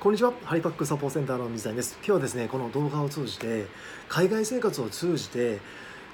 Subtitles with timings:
[0.00, 0.32] こんにちは。
[0.46, 1.96] ハリパックサポーセンターの水谷です。
[1.96, 3.66] 今日はですねこの動画を通じて
[4.08, 5.58] 海外生活を通じて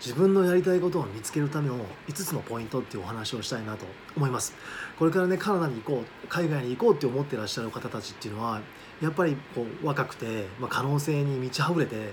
[0.05, 1.79] 自分のやりたいことを見つけるための
[2.09, 3.87] 5つのポイントっていうお話をしたいなと
[4.17, 4.55] 思います。
[4.99, 8.61] これからねカナダに行こう海外に行こうって思ってらっしゃる方たちっていうのは
[9.01, 12.13] やっぱりこう若くて、まあ、可能性に満ち溢れて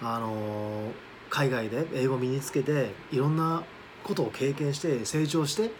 [0.00, 0.92] あのー、
[1.28, 3.64] 海外で英語を身につけていろんな
[4.04, 5.72] ことを経験して成長して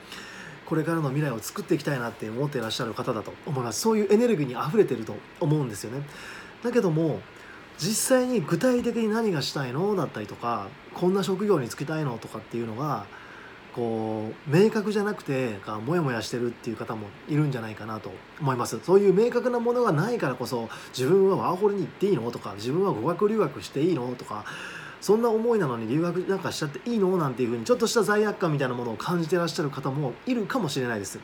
[0.70, 3.80] これからの未来を作っていきたいなって思っていらっしゃる方だと思います。
[3.80, 6.06] そういうエネルギーにあふれてると思うんですよね。
[6.62, 7.20] だけども
[7.76, 13.04] 実際に具体的に何がしたいのだったりとかこんな職業に就きたいのとかっていうのが
[13.74, 18.78] こう明確じゃなくてモヤモヤしてるっていう方もいるんじゃないかなと思います。
[18.84, 24.44] そういう明確なものがないからこそ自分はワーホリに行っていいのとか自分は語学留学していいのとか
[25.00, 31.18] そんな思いなのに留学なんかしちゃっていいのなんていうふうにちょっとした罪悪感みたいなものを感じてらっしゃる方もいるかもしれないです。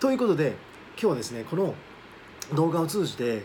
[0.00, 0.56] ということで
[1.00, 1.74] 今日はですねこの
[2.54, 3.44] 動画を通じて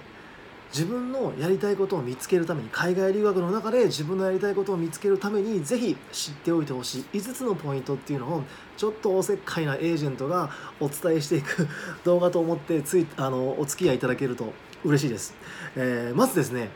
[0.72, 7.06] 自分のやりたいことを見つけるために海外留学の中で自分のやりたいことを見つけるためにぜひ知っておいてほしい。
[7.14, 8.44] 5つのポイントっていうのを
[8.78, 11.68] ちょっとおせっかいなエージェントがお伝えしていく
[12.04, 14.54] 動画と思ってついあのお付き合いいただけると
[14.84, 15.34] 嬉しいです、
[15.76, 16.70] えー、まずですね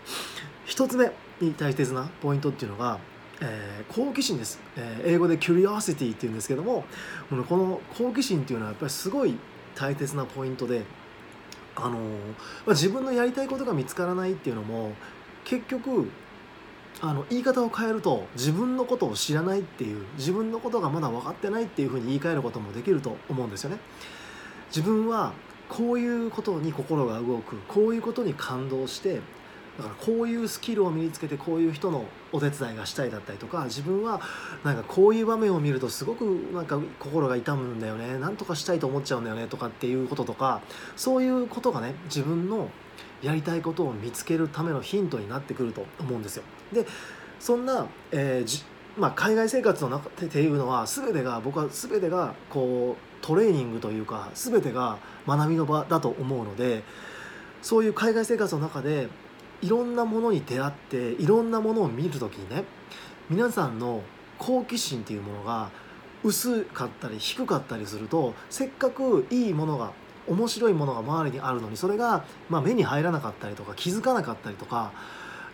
[0.67, 1.11] 1つ目。
[1.43, 2.99] に大切なポイントっていうのが、
[3.41, 6.85] えー、好奇心です、えー、英語で curiosity っていうんですけども
[7.29, 9.35] この好奇心っていうのはやっぱりすごい
[9.75, 10.83] 大切なポイントで
[11.75, 11.97] あのま
[12.67, 14.91] あ、自分のやりたいことが見つからないっていうのも
[15.43, 16.07] 結局
[17.01, 23.77] あの言い方を変えると自分のことを知らないっていう自分のことがまだ分かってないっていうふうに言い換えることもできると思うんですよね。
[24.67, 25.33] 自分は
[25.67, 29.21] こういうことに心が動くこういうことに感動して
[29.77, 34.21] だからこういうスキルを身につけてこういう人のお手伝いがしたいだったりとか自分は
[34.63, 40.61] なんかこういう場面を見るとすごくなんか心が痛むんだよねなんとかしたいと思っちゃうんだよねとかっていうこととか
[40.95, 42.69] そういうことがね自分の
[43.23, 46.43] やりたいことを見つけるためのヒントになってくると思うんですよ。
[46.71, 46.85] で
[47.39, 48.63] そんな、えー
[48.97, 56.83] まあ、海外生活の中っていうのは全てが僕は全てがこうトレーニングというか全てが学びの場だと思うので
[57.61, 59.07] そういう海外生活の中で
[59.63, 62.65] いろんなものに出会っていろんなものを見る時にね
[63.29, 64.01] 皆さんの
[64.37, 65.69] 好奇心っていうものが
[66.23, 69.93] 薄かったり低かったりするとせっかくいいものが
[70.27, 74.91] 面白いものが周りにあるのにそれがま目に入らなかったりとか気づかなかったりとか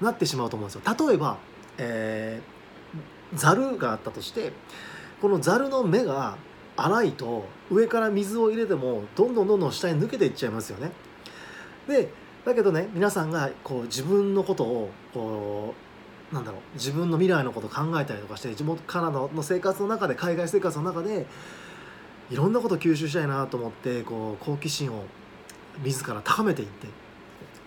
[0.02, 1.08] なってしまうと思うんですよ。
[1.08, 1.38] 例えば、
[1.78, 4.54] えー、ザルがあったとして
[5.22, 6.38] このザルの目が
[6.78, 10.92] 粗いと上から水を入れてもどんどんどんどん下に抜けていっちゃいますよね。
[11.88, 12.12] で
[12.46, 15.76] だけどね皆さんがこう自分のことをこ
[16.32, 21.26] うなんだろう自分の未来のことを考えたりとかして地元カナダの生活の中で海外生活の中で
[22.30, 25.04] いろんなことを吸収したいなと思ってこう好奇心を
[25.84, 26.88] 自ら高めていって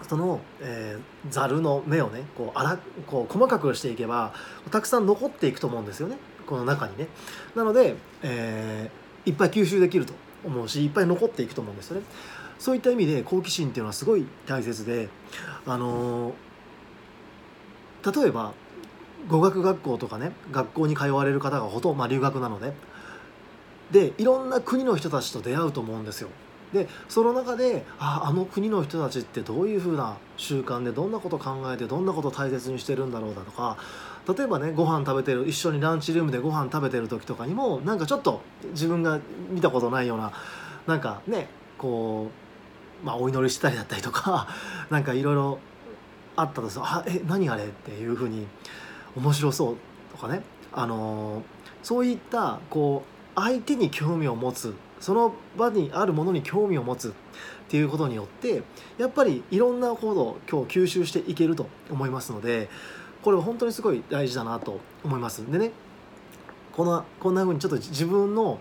[0.09, 4.33] その、えー、ザルの目をねこうあらこう細かくしていけば
[4.71, 6.17] たくさん残っていくと思うんですよね
[6.47, 7.07] この中にね。
[7.55, 10.13] なので、えー、いっぱい吸収できると
[10.45, 12.03] 思うしいっぱい残っていくと思うんですよね。
[12.63, 15.09] そういった意味で好奇心っていうのはすごい大切で
[15.67, 16.33] あの
[18.07, 18.53] 例えば
[19.27, 22.73] 語学学校とかね学校に通われる方がほとんど、まあ、留学なので
[23.91, 26.29] でいろんな国の人たちと出会うと思うんですよ。
[26.73, 33.77] でその中でああの国の人たちってどういうふうな習慣でどんなこと考えてどんなこと大切にしてるんだろうだとか
[34.39, 38.41] 例えばねご飯食べてる一緒にランチルームでご飯食べてる時とかにもなんかちょっと
[38.71, 39.19] 自分が
[39.51, 40.33] 見たことないような
[40.87, 42.42] なんかねこう
[43.03, 44.49] まあ、お祈りしたりだったりとか
[44.91, 45.59] なんかいろいろ
[46.37, 47.65] あったとすあえ何あれ？
[47.65, 48.47] っていうふうに
[49.17, 49.77] 面白そう
[50.13, 50.43] とかね、
[50.73, 51.43] あの、
[51.83, 53.05] そういったこ
[53.37, 54.75] う相手に興味を持つ。
[55.01, 57.13] その場にあるものに興味を持つ。
[57.73, 58.63] っていうことによって
[58.99, 62.69] やっぱりいろんなことを今日吸収していけると思いますので
[63.23, 65.51] これは本当にすごい大事だなと思います。
[65.51, 65.73] でね
[66.73, 68.59] このこんな風にちょっと自分の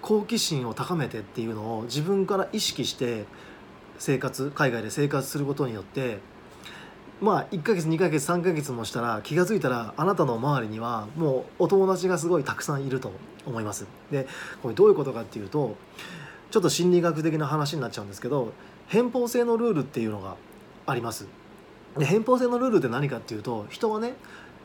[0.00, 3.26] 好奇心を高めてっていうのを自分から意識して
[3.98, 6.18] 生活海外で生活することによって
[7.20, 13.12] まあ1ヶ月2ヶ月3ヶ月もしたら気が付いたらあなたの周りにはもうお友達がすごいたくさんいると
[13.46, 13.86] 思います。
[14.10, 14.26] で
[14.62, 15.76] これどういうことかっていうと
[16.50, 18.52] ちょっと心理学的な話になっちゃうんですけど
[18.88, 20.36] 偏方性のルールっていうのが
[20.86, 21.26] あります。
[21.98, 24.14] で偏方性のルールって何かっていうと人はね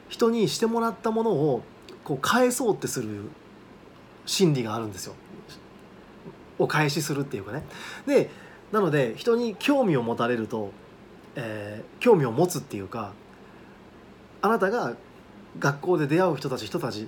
[0.10, 1.64] 人にしてもらったものを
[2.04, 3.22] こう返そうってする
[4.26, 5.14] 心理があるんですよ。
[6.60, 7.64] お返しするっていうかね。
[8.06, 8.30] で
[8.72, 10.72] なので人に興味を持たれると、
[11.36, 13.14] えー、興味を持つっていうか
[14.42, 14.96] あなたが
[15.60, 17.08] 学校で出会う人たち人たち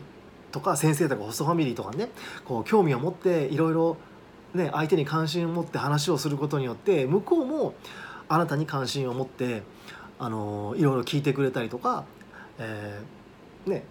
[0.51, 2.09] とか先生とかホストファミリーとかね
[2.45, 3.97] こう興味を持っていろいろ
[4.53, 7.73] ね相手に関心を持って話をすることによって向こうも
[8.27, 9.63] あなたに関心を持って
[10.19, 12.05] あのいろいろ聞いてくれたりとか、
[12.59, 13.85] えー、ね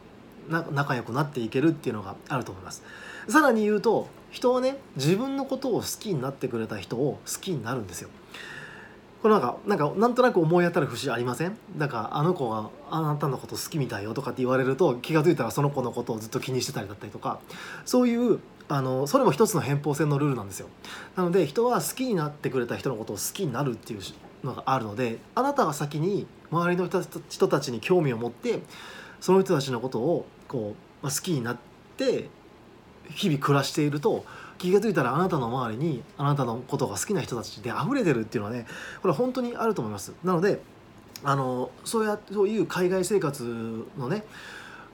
[0.49, 2.83] 仲良くなっていけるっていうのがあると思います。
[3.29, 8.09] さらに言うと人はね自分のことを好きになってくれた人を好きになるんですよ。
[9.23, 11.57] これなんかなんかなんとなく思い当たる節ありません？
[11.77, 17.39] だからあの子があなたのこと好きみたいよとかって言われると気が付いたらその子のことをずっと気にしてたりだったりとか。
[17.85, 20.67] そういうあのそれも一つの偏方性のルールなんですよ。
[21.15, 24.01] なので人は好きになってくれた人のことを好きになるっていう
[24.43, 26.89] のがあるのであなたが先に周りの
[27.29, 28.61] 人たちに興味を持って
[29.21, 31.57] その人たちのことをこう、まあ、好きになっ
[31.97, 32.29] て
[33.15, 34.25] 日々暮らしていると
[34.59, 38.67] 気が付いたらあなたの周りにあなたのことが好きな人たちで溢れてるっていうのはね
[39.01, 40.13] これは本当にあると思います。
[40.23, 40.61] なので
[41.25, 44.25] あのそうやそういう海外生活のね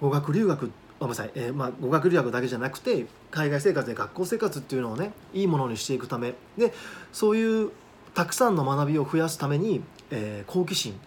[0.01, 6.35] 語学留学ごめんなさい、えー、まあ、語学留学だけじゃなくて海外生活で学校生活っていうのをねいいものにしていくため。
[6.57, 6.73] で
[7.13, 7.71] そういう
[8.15, 10.99] たくさんの学びを増やすために、えー、好奇心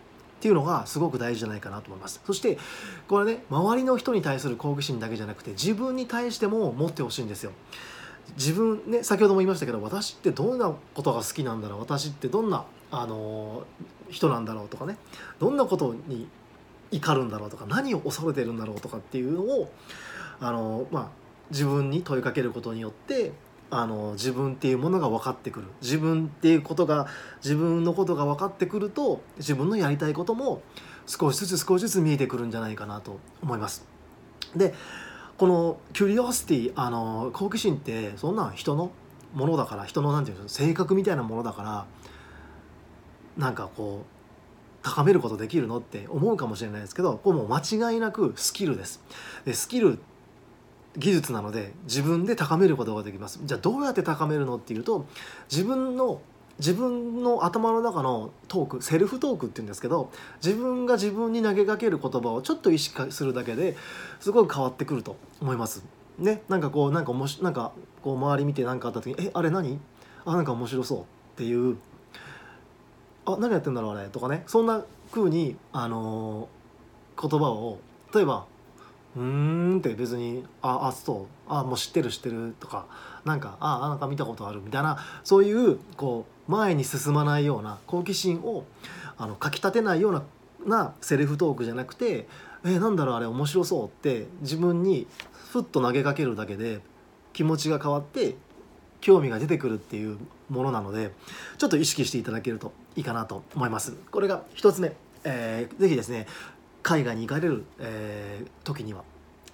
[0.42, 2.20] っていうのがすごく大事じゃないかなと思います。
[2.26, 2.58] そして
[3.08, 7.52] これね周りの人に対する好奇心だけじゃなくて自分に対しても持ってほしいんですよ。
[8.36, 11.80] 自分ね先ほども言いましたけど私ってどんなことが好きなんだろう？
[11.82, 13.68] 私ってどんなあの
[14.10, 14.98] 人なんだろうとかね。
[15.38, 16.28] どんなことに
[16.92, 19.72] 怒るんだろうとか何を恐れてるんだろうとかっていうのを
[20.40, 21.08] あの、まあ、
[21.52, 23.32] 自分に問いかけることによって
[23.72, 27.08] あの自分っていうものが分かってくる自分っていうことが
[27.42, 30.62] 自分のことが分かってくると自分のやりたいことも
[31.08, 33.86] 少しずつ少しずつ見えてくるんじゃないかなと思います。
[34.56, 34.74] で
[35.38, 38.92] このキュリオシティあの好奇心ってそんな人の
[39.34, 41.86] ものだから人の何て言うの性格みたいなものだから
[43.38, 49.02] なんかこう高めることできるのって思うかもしれないですけどこれも間違いなくスキルです。
[49.46, 50.00] でスキル
[50.98, 53.40] 技術なので自分で高めることができます。
[53.44, 55.06] じゃあどうやって高めるのっていうと
[55.50, 56.22] 自分の
[56.60, 60.12] 自分の頭の中のトークセルフトークっていうんですけど
[60.44, 63.76] 自分が自分に投げかける言葉をちょっと意識するだけで
[64.20, 65.84] すごい変わってくると思います。
[66.20, 67.72] ね、なんかこうなんかもしなんか
[68.04, 69.80] こう周り見て何かあった時に「えあれ何？
[70.26, 71.04] あなんか面白そう」っ
[71.38, 71.78] ていう
[73.26, 77.80] 「あ何やってんだろうあれ」とかねそんな風にあのー、言葉を
[78.14, 78.46] 例えば
[79.16, 81.54] 「うーん」って別に「ああそう。
[81.54, 82.86] あもう知ってる知ってる」とか
[83.26, 88.66] なんか「あなんか見たことある」みたいなそういうこう前に進まないような好奇心を
[89.18, 90.24] あのかきたてないような
[90.66, 92.28] なセルフトークじゃなくて
[92.64, 95.08] 「えなんだろうあれ面白そう」って自分に
[95.52, 96.82] ふっと投げかけるだけで
[97.34, 98.36] 気持ちが変わって
[99.02, 100.18] 興味が出てくるっていう
[100.50, 101.12] ものなので
[101.58, 103.94] ちょっと意識していただけるといいかなと思います。
[104.12, 106.28] これが1つ目、えー、ぜひですね
[106.84, 109.04] 海外に行かれる、えー、時には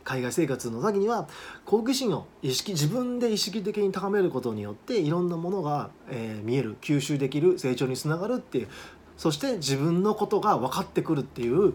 [0.04, 1.28] 海外生活の時には
[1.66, 8.68] 好奇心を意識自分で意識的に高めることによっていろんなものが、えー、見える吸収できる成長につながるっていう
[9.18, 11.74] そして自分のことが分かってくるっていう、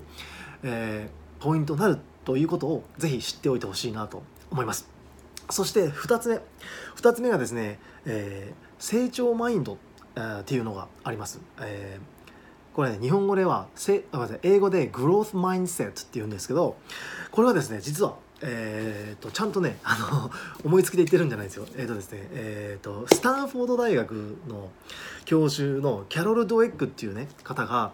[0.62, 4.88] えー、ポイントになるということをぜひ知っておいてほしいなと思います。
[5.50, 6.40] そして2つ目
[6.96, 9.76] 2つ目がですね、えー、成長マインド、
[10.14, 12.11] っていうのがあります、えー、
[12.74, 16.76] これね日本語ではせあ英語でグロースマインセットっていうんですけど
[17.30, 20.30] これはですね実はえーと、ちゃんとねあの
[20.64, 21.66] 思いつきで言ってるんじゃないですよ。
[21.76, 24.68] えっ、ー、とですねえーと、スタンフォード大学の
[25.24, 27.92] 教授のキャロル・ドエッグっていうね方が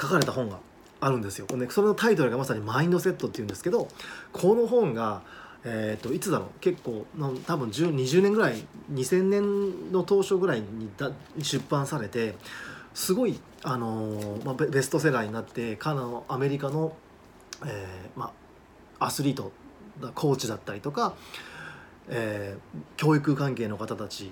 [0.00, 0.60] 書かれた本が
[1.00, 1.46] あるんですよ。
[1.46, 3.88] ね、それのタイトルがまさに「マインドセット」っていうんですけど
[4.32, 5.22] この本が、
[5.64, 11.10] えーと、いつだろう結構の多分20年ぐらい2000年の当初ぐらいにだ
[11.42, 12.36] 出版されて
[12.94, 16.96] すごい、あの、まあ、ベストセラーになってカナアメリカの、
[17.64, 18.32] えーま
[18.98, 19.52] あ、アスリート
[20.14, 21.14] コーチだったりとか、
[22.08, 24.30] えー、教育関係の方たち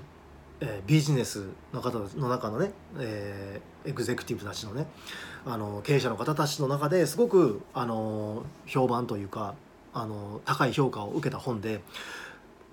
[0.61, 4.87] えー、ビジネスの方の中のね、えー、エグゼクティブたちのね
[5.47, 9.55] あの経営者の方たちの中ですごくあの評判というか
[9.95, 11.81] あの高い評価を受けた本で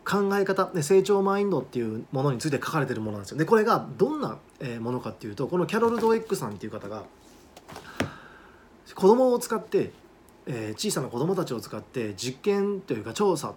[0.08, 3.38] 考え方、成長マインドっていうものについて書かれてるものなんですよ。
[3.38, 4.38] でこれがどんな
[4.80, 7.04] ものかっていうとこのキャロル・ドエックさんっていう方が
[8.96, 9.92] 子供を使って、
[10.46, 13.54] え、小さな子供たちを使って実験というか調査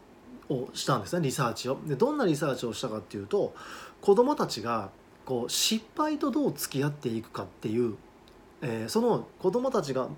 [0.49, 1.78] をしたんですねリサーチを。
[1.87, 3.54] でどんなリサーチをしたかっていうと
[4.00, 4.90] 子どもたちが
[5.25, 7.95] こう失敗とどう付き合っていくかっていう、
[8.61, 10.09] え、その子どもたちが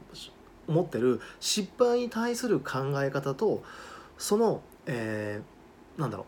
[0.67, 3.63] 持ってる失敗に対する考え方と
[4.17, 5.52] その、えー、
[6.03, 6.27] なんだろ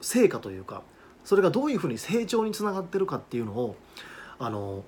[0.00, 0.04] う。
[0.04, 0.82] 成果というか
[1.24, 3.76] それがどういうふうに成長につながってるかっていうのを
[4.38, 4.84] あの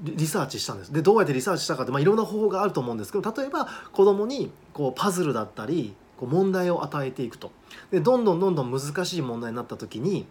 [0.00, 0.92] リサーチしたんです。
[0.92, 7.50] でどうやってリサーチしたかって、まあ、いろんな方法があると思うんですけど例えば子供にこうパズルだったりこう問題を与えていくと。
[7.90, 10.26] でどんどんどんどん難しい問題になった時に、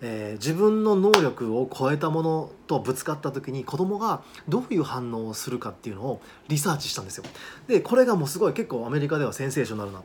[0.00, 7.24] えー、自分の能力を超えたものとぶつかった時に子供がどういう反応をするかっていうのをリサーチしたんですよ。
[7.68, 10.02] でこれがもうすごい結構アメリカではセンセーショナルな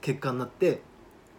[0.00, 0.80] 結果になって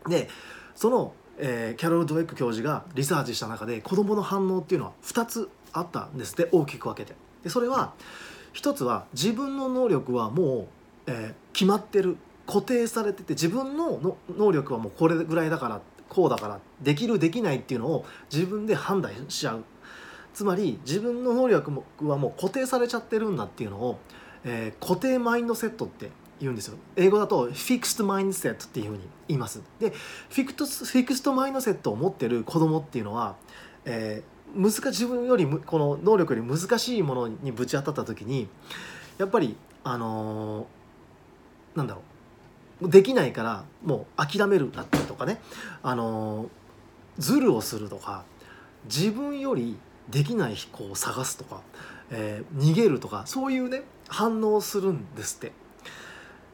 [0.08, 0.30] で
[0.76, 7.16] その、えー、キャロル・ドウェック教授がリサーチした中で子供の反応っていうのは2つあったんですって大きく分けて。
[7.44, 7.94] でそれは
[8.54, 10.68] 1つは自分の能力はも
[11.08, 19.64] う、えー、決まってる固定されてて自分の能力はもうこれぐらいだからこうだからできるできないっていうのを自分で判断しちゃう
[20.34, 21.72] つまり自分の能力
[22.02, 24.00] はもう固定されちゃってるんだっていうのを、
[24.44, 26.78] えー、固定マインドセットって言うんですよ。
[26.96, 29.62] 英語だと fixed mindset っていうふうに言います。
[29.80, 29.92] で
[30.30, 33.36] fixed fixed mindset を持ってる子供っていうのは、
[33.86, 38.48] えー、難自分よりこの能力より難しいものにぶち当たった時に
[39.18, 42.02] やっぱりあのー、なんだろ
[42.82, 42.90] う。
[42.90, 45.40] できないからもう諦めるだったりとかね。
[45.82, 46.50] あの
[47.18, 48.26] ズルをするとか
[48.86, 49.78] 自分より
[50.10, 51.62] できない子を探すとか、
[52.12, 55.54] えー、逃げるとかそういうね反応するんですって。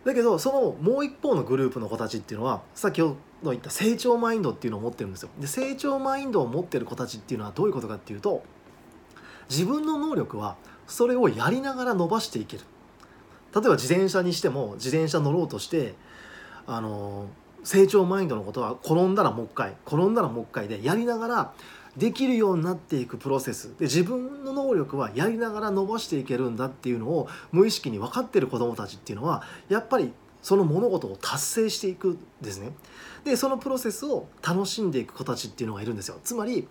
[0.05, 5.29] だけどそのもう一方のグループの子たちっていうのは先ほど言った成長マインドっていうのを持ってるんですよ。
[5.39, 8.43] で成長マインドを持ってる子たちっていうのはどういうことかっていうと
[9.49, 10.55] 自分の能力は
[10.87, 12.63] それをやりながら伸ばしていける。
[13.53, 15.93] 例えば自転車にしても自転車乗ろうとして
[16.65, 17.27] あの
[17.63, 21.53] 成長マインドのことは転んだらもう一回転んだらもう一回でやりながら
[21.97, 32.71] できるようになっていくプロセスで自分の能力はやりながら伸ばしていけるんだっていうのを無意識に分かってる子どもたちっていうのはやっぱりその物事を達成していくんですね。
[33.23, 36.17] でそのプロセスを楽しんでいく子たちっていうのがいるんですよ。
[36.23, 36.67] つまり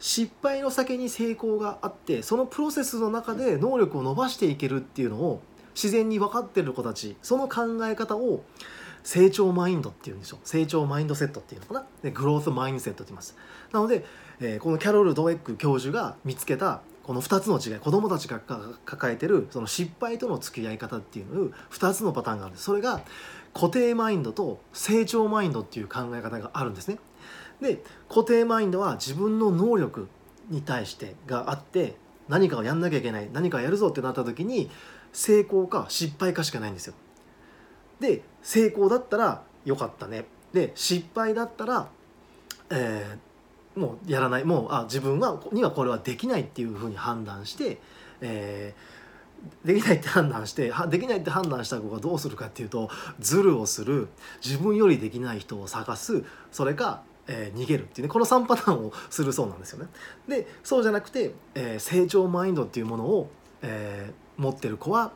[0.00, 5.40] 失敗の先に成功があってそのプロセスの中で能力を伸ばしていけるっていうのを
[5.74, 8.42] 自然に分かってる子たちその考え方を
[9.02, 13.36] 成長マインドっていうんでしょう成長マインドセットっていうのかなでグロースマインドセットって言います
[13.72, 14.04] なので、
[14.40, 18.40] えー、このキャロル・ドウェック教授が見つけたこの2つの違い子どもたちが
[18.84, 22.64] 抱えてるその失敗との付き合い方っていう2つのパターンがあるんです。
[22.64, 23.02] それが
[23.54, 26.98] 固定マインドと成長マインドっていう考え方があるんですね。
[27.60, 30.08] で固定マインドは自分の能力
[30.50, 31.94] に対してがあって
[32.28, 34.68] 何かをやんなきゃいけない何かをやるぞってなった時に
[35.12, 36.94] 成功か失敗かしかないんですよ。
[38.00, 40.26] で成功だったらよかったね。
[40.52, 41.88] で失敗だったら、
[42.70, 43.18] えー、
[43.76, 47.78] もうやらないもうあ自分はにはこれはできないっていうふうに判断して、
[48.20, 52.88] えー、できないって判断してできないって判断した子がどうするかっていうと
[53.20, 54.08] ズルをする
[54.44, 59.88] 自分よりできない人を探すそれかえー、逃げるっていうねこの3パターンをするそうなんですよね。
[60.28, 63.28] でそうじゃなくて、えー、成長マインドっていうものを、
[63.62, 65.10] えー、持ってる子は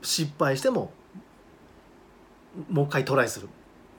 [0.00, 0.92] 失敗しても
[2.70, 3.50] もう一回トライする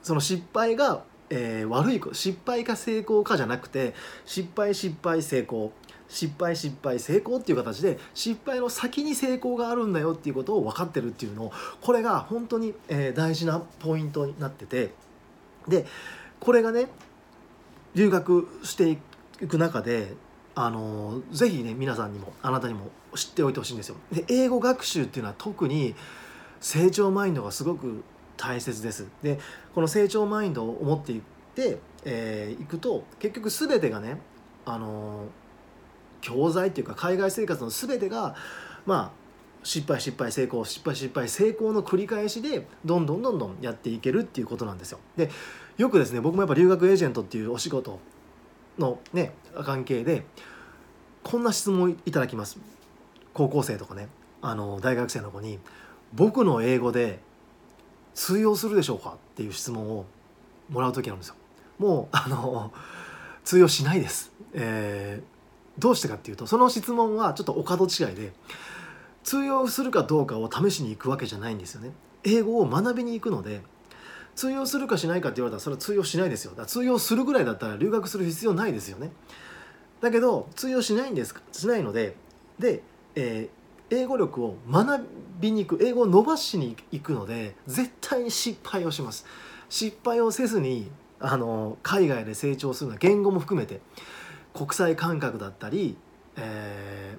[0.02, 3.94] その失敗が、えー、悪い失敗か成功かじゃなくて
[4.26, 5.72] 失敗失敗成功
[6.06, 14.92] 失敗失敗成功っていう形で失敗の先に成功があるんだよっていうことを分かってるっていうのをこれが本当に、え、大事なポイントになってて
[15.66, 15.86] で
[16.38, 16.88] これがね
[17.94, 18.98] 留学してい
[19.46, 20.12] く中で
[20.54, 23.96] あのぜひね皆さんにもあなたにも知っておいてほしいんですよ。
[24.12, 25.94] で英語学習っていうのは特に
[26.60, 28.04] 成長マインドがすごく
[28.36, 29.06] 大切です。
[29.22, 29.38] で
[29.74, 31.22] この成長マインドを持っていっ
[31.54, 34.20] て、えー、いくと結局全てがね
[34.64, 35.26] あの
[36.20, 38.36] 教材っていうか海外生活の全てが
[38.86, 39.22] まあ
[39.64, 44.98] 失敗失敗成功失敗失敗成功の繰り返しでどんどんどんどんやっていけるっていうことなんですよ。
[45.16, 45.30] で
[45.78, 47.98] よくですね僕もやっぱ留学エージェントっていうお仕事
[48.78, 49.32] のね
[49.64, 50.24] 関係で
[51.22, 52.58] こんな質問いただきます
[53.32, 54.08] 高校生とかね
[54.40, 55.58] あの大学生の子に
[56.12, 57.20] 「僕の英語で
[58.14, 60.04] 通用するでしょうかっていう質問を
[60.70, 61.34] もらう時なんですよ。
[61.78, 62.72] もうあの
[63.44, 68.32] 通用しないです、えー、どうしてかっていうとその質問はちょっとお門違いで
[69.24, 71.90] 通用するかどうかを試しに行くわけじゃないんですよね。
[72.24, 73.62] 英語を学びに行くので
[74.36, 76.52] 通用するかしないかって言われたらそれは通用しないですよ。
[76.52, 79.10] だから通用するぐらいだったら留学する必要ないですよね。
[80.00, 82.16] だけど通用しないんですしないので
[82.58, 82.82] で、
[83.14, 83.61] えー
[83.92, 85.06] 英語力を学
[85.38, 89.26] びに行く英語を伸ばしに行くので絶対に失敗をします。
[89.68, 93.80] 失敗をせずにあの海外で成長するのは言語も含めて
[94.54, 95.96] 国際感覚だったり、
[96.36, 97.16] え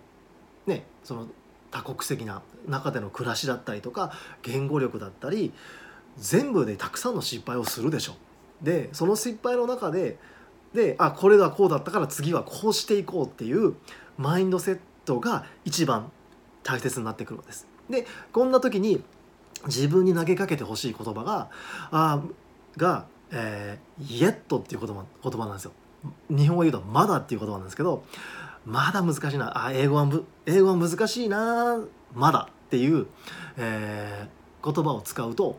[0.68, 1.27] ー、ねその
[1.72, 4.12] 多国籍な中での暮らしだったりとか
[4.42, 5.53] 言語力だったり
[6.18, 8.13] 全部でたくさんの失敗をするでしょ。
[8.62, 10.18] でその失敗の中で
[10.74, 13.75] であこれはこうだったから次はこうしていこうっていう
[14.18, 16.12] マインドセットが一番
[16.63, 17.67] 大切になってくるんです。
[17.89, 19.03] でこんな時に
[19.67, 21.50] 自分に投げかけてほしい言葉が
[21.91, 22.22] あ
[22.77, 25.72] が、えー、イエットっていう言葉言葉なんですよ。
[26.29, 28.03] 日本語で言うと「まだ」っていう言葉なんですけど
[28.65, 30.10] まだ難しいなあ英語は
[30.46, 31.79] 英語は難しいな
[32.13, 33.08] まだっていう、
[33.58, 35.58] えー、言葉を使うと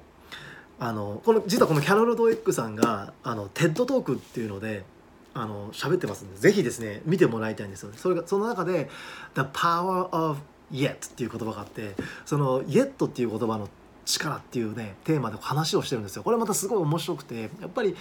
[0.79, 4.85] あのこの実はこのキャロル・ドエックさんがあのテッドトークっていうので
[5.33, 8.89] あの喋ってますんでぜひですね見てもらいたいんですよねそれがその中で
[9.35, 10.39] 「The Power of
[10.75, 11.95] Yet」っていう言葉があって
[12.27, 13.69] その「Yet」っていう言葉の
[14.05, 16.23] 力っていうねテーマで話をしてるんですよ。
[16.23, 17.97] これまたすごい面白くてやっぱり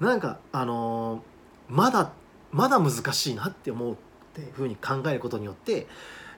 [0.00, 1.22] なんかあの
[1.68, 2.12] まだ
[2.50, 3.96] まだ難しいなって思うっ
[4.34, 5.86] ていうふうに考えることによって、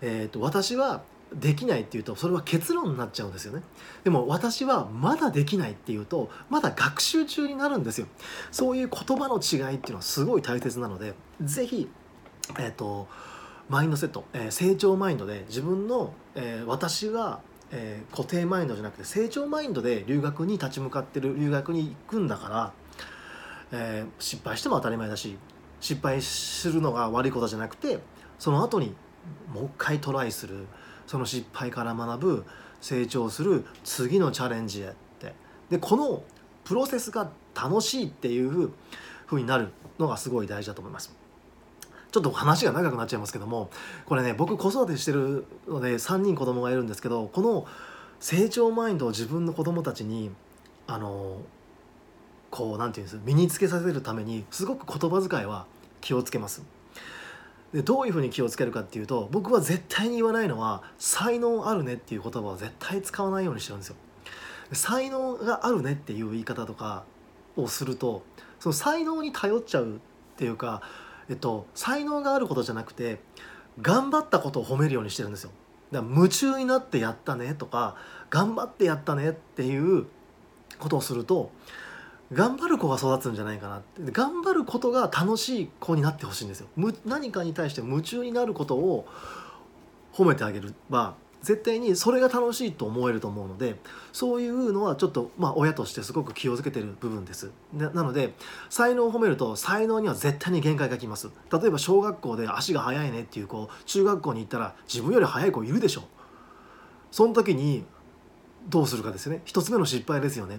[0.01, 1.03] えーと、私は
[1.35, 3.63] できないっていうとそれは結論になっちゃうんですよね。
[4.05, 8.07] でも私はまだできないっていうとまだ学習中になるんですよ。
[8.51, 11.89] そういう言葉の違いっていうのはすごい大切なので是非
[12.59, 13.09] えっ、ー、と
[13.69, 17.41] マインドセット、えー、成長マインドで自分の、えー、私は
[17.73, 22.73] えー、固定マインドじゃなくて成長マインドで留学に立ち向かってる留学に行くんだから、
[23.73, 25.37] えー、失敗しても当たり前だし
[25.81, 27.99] 失敗するのが悪いことじゃなくて
[28.39, 28.95] その後に
[29.53, 30.67] もう一回トライする
[31.07, 32.45] その失敗から学ぶ
[32.81, 35.35] 成長する次のチャレンジへって
[35.71, 36.23] でこの
[36.65, 38.71] プロセスが楽しいっていう
[39.27, 41.15] ふうになるのがすごい大事だと思います。
[42.17, 43.69] ちょっと話が長くなっちゃいますけども
[44.07, 47.67] これね僕子育てしてるので3人子供がいるんですけどこの
[48.21, 50.31] 成長マインドを自分の子供たちに
[50.87, 51.43] あの
[52.51, 55.67] こう何て言うんです身につけさせるためにすごく言葉遣いは
[56.01, 56.65] 気をつけます。
[57.75, 63.97] でどういうふうに気をつけるかっていうと僕は絶対に言わないのは「才能あるね」っていう言葉は絶対使わないようにしてるんですよ。
[64.73, 67.05] 才能があるねっていう言い方とか
[67.57, 68.23] をすると
[68.59, 69.99] その才能に頼っちゃうっ
[70.39, 70.81] ていうか
[71.29, 73.21] えっと、才能があることじゃなくて
[73.81, 75.51] 頑張ったことを褒めるようにしてるんですよ。
[75.93, 77.97] だから夢中になってやったねとか
[78.31, 80.07] 頑張ってやったねっていう
[80.79, 81.51] ことをすると
[82.33, 86.69] 頑張る子が育つんじゃないかなって頑張ることが楽しい子になってほしいんですよ。
[87.05, 89.07] 何かに対して夢中になることを
[90.13, 91.15] 褒めてあげれば
[91.47, 93.77] 絶対にそれが楽しいと思えると思うので
[94.13, 97.53] そういうのはちょっとまあ親としてすごく気をつけてる部分です。
[97.73, 98.35] なので
[98.69, 101.31] 才能を褒めると才能には絶対に限界がきます。
[101.53, 106.03] 例えば小学校で足が速いねっていう子中学校に行ったら自分より速い子いるでしょ。
[107.13, 107.85] その時に
[108.69, 109.43] どうするかですよね。
[109.45, 110.59] 一つ目の失敗ですよね。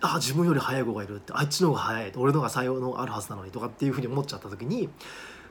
[0.00, 4.88] あ自分より速い子がいるってあっちの方が速い俺の方が才能あるはずなのにとかっていうふうに思っちゃった時に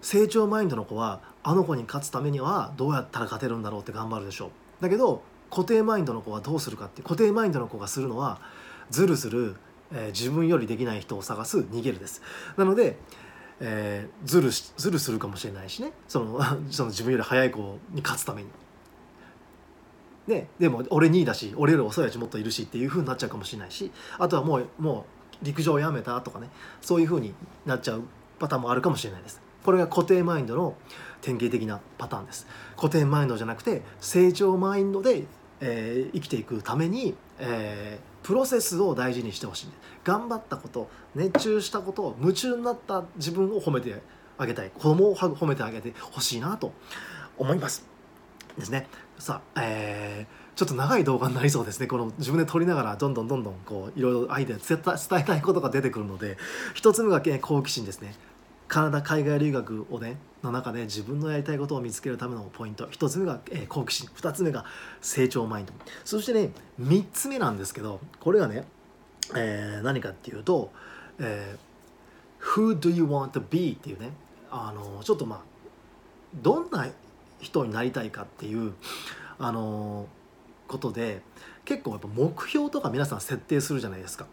[0.01, 4.49] 成長マインドの子はあの子に勝つためにはどうやったら勝てるんだろうって頑張るでしょう。
[4.81, 8.39] だけど固定マインドの子はどうするかって固定マインドの子がするのは
[8.89, 9.55] ズルする、
[9.91, 12.21] えー、自分よりできない人を探す逃げるです。
[12.57, 12.97] なので、
[13.59, 15.91] えー、ズルズルするかもしれないしね。
[16.07, 16.39] その
[16.71, 18.49] その自分より速い子に勝つために。
[20.27, 23.91] ね、でも俺2位だし俺より遅いやつもっといるしっていう風になっちゃうかもしれないし。
[24.19, 25.05] あとはもうも
[25.41, 26.49] う陸上をやめたとかね。
[26.81, 27.33] そういう風に
[27.65, 28.03] なっちゃう
[28.37, 29.48] パターンもあるかもしれないです。
[29.69, 30.75] これが固定マインドの
[31.21, 32.47] 典型的なパターンです。
[32.75, 35.25] 固定マインドじゃなくて成長マインドで、
[35.61, 39.67] えー、生きていくために、えー、プロセスを大事にしてほしい
[40.03, 44.01] 頑張ったこと熱中したこと夢中になった自分を褒めて
[44.39, 44.71] あげたい。
[44.71, 46.73] 子供を褒めてあげてほしいなと
[47.37, 47.85] 思います。
[48.57, 48.87] ですね。
[49.19, 51.85] さあ、えー、ちょっと長い動画になりそうですね。
[51.85, 54.79] この自分で撮りながらどんどんどんどんこういろいろアイデア伝
[55.19, 56.39] えたいことが出てくるので
[56.73, 58.15] 一つ目が、ね、好奇心ですね。
[58.69, 64.09] カナダ海外留学をねの中で自分のやりたいことを見つけるためのポイント1つ目が、えー、好奇心。
[64.15, 64.63] 2つ目が
[65.01, 65.73] 成長マインド。
[66.05, 68.63] そしてね3つ目なんですけどこれがね、
[69.35, 70.71] えー、何かっていうと、
[71.19, 73.73] えー、Who do you want to be?
[73.73, 74.11] っていうね
[74.51, 75.39] あのちょっとまあ
[76.35, 76.87] どんな
[77.41, 78.73] 人になりたいかっていう
[79.39, 80.05] あの
[80.67, 81.21] ことで
[81.65, 84.27] 結構やっぱ目標とか皆さん設定するじゃないですか。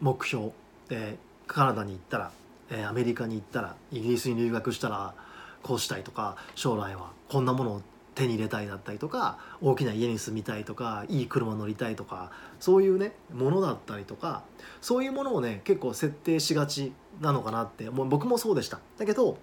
[0.00, 0.50] 目標。
[0.88, 1.16] で
[1.46, 2.30] カナダに行ったら。
[2.70, 5.14] え、アメリカに行ったらイギリスに留学したら
[5.62, 7.82] こうしたいとか将来はこんなものを
[8.14, 14.42] 手に入れたいだったりとか大きな家に住みたいとかいい車乗りたいとかそういうねものだったりとか
[14.80, 18.80] そういうものをね結構設定しがちなのかなってもう僕もそうでした。
[18.98, 19.36] だけど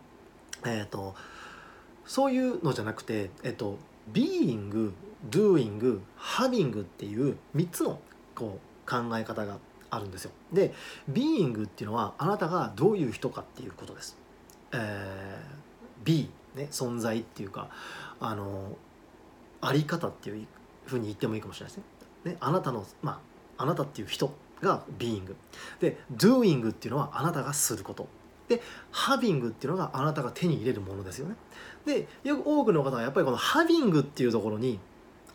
[0.66, 1.14] えっ、ー、と
[2.06, 3.78] そういうのじゃなくてえっ、ー、と
[4.12, 4.92] being
[5.30, 8.00] doing having っていう3つの
[8.34, 9.60] こう考え方が
[9.94, 10.32] あるんですよ。
[10.52, 10.74] で
[11.08, 14.18] ビーイングっていうのはあなたがどういう人かっていうことです、
[14.72, 17.70] えー、be ね存在っていうか
[18.20, 18.76] あの
[19.62, 20.48] あり方っていう
[20.86, 21.84] ふうに言ってもいいかもしれないです
[22.26, 22.32] ね。
[22.32, 23.22] ねあなたのま
[23.58, 25.36] ああなたっていう人が being
[25.80, 28.08] で doing っていうのはあなたがすること。
[28.48, 31.36] で having っていうのがあなたが手に入れるものですよね。
[31.86, 34.80] でよく多くの方はやっぱりこの having っていうところに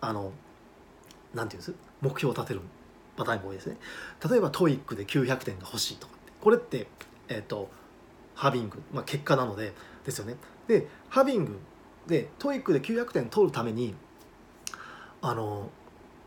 [0.01, 0.31] あの
[1.35, 1.75] なんていうんです？
[2.03, 2.61] 目標を立てる。
[2.61, 2.62] ん
[3.19, 3.77] パターンが多いですね。
[4.31, 6.87] 例えば TOEIC で900点が欲しいとかこれって
[7.29, 7.69] えっ、ー、と
[8.35, 9.73] having、まあ、結果なので
[10.05, 10.37] ですよね。
[10.69, 11.59] で having
[12.07, 13.95] で TOEIC で900点取るために
[15.21, 15.69] あの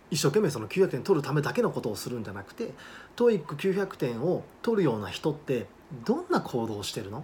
[0.10, 2.72] 一生懸命その900点取るためだけのことをするんじゃなくて
[3.16, 5.68] TOEIC900 点を取るような人って
[6.06, 7.24] どんな行動をしてるの？